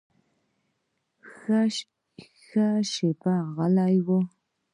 ښه 2.43 2.65
شېبه 2.91 3.35
غلی 3.55 3.97
و. 4.05 4.07